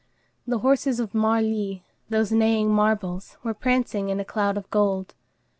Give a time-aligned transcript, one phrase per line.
[0.47, 5.13] The horses of Marly, those neighing marbles, were prancing in a cloud of gold.